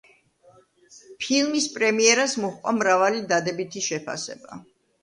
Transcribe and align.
ფილმის 1.25 1.67
პრემიერას 1.75 2.35
მოჰყვა 2.47 2.75
მრავალი 2.81 3.23
დადებითი 3.35 3.89
შეფასება. 3.91 4.65